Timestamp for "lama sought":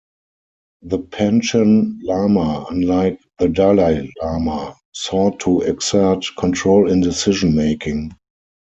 4.19-5.39